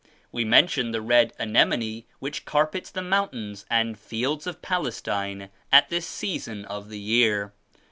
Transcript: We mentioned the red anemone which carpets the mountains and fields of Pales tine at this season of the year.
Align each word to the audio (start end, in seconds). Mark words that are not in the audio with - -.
We 0.31 0.43
mentioned 0.45 0.95
the 0.95 0.99
red 1.03 1.31
anemone 1.37 2.05
which 2.17 2.43
carpets 2.43 2.89
the 2.89 3.03
mountains 3.03 3.67
and 3.69 3.99
fields 3.99 4.47
of 4.47 4.59
Pales 4.63 4.99
tine 4.99 5.49
at 5.71 5.89
this 5.89 6.07
season 6.07 6.65
of 6.65 6.89
the 6.89 6.97
year. 6.97 7.53